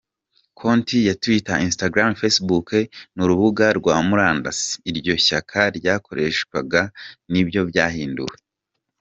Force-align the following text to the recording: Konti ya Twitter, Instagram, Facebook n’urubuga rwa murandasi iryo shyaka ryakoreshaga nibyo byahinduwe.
Konti 0.59 0.97
ya 1.07 1.15
Twitter, 1.23 1.57
Instagram, 1.67 2.11
Facebook 2.21 2.67
n’urubuga 3.15 3.65
rwa 3.79 3.95
murandasi 4.07 4.69
iryo 4.89 5.13
shyaka 5.25 5.61
ryakoreshaga 5.77 6.81
nibyo 7.31 7.61
byahinduwe. 7.69 8.35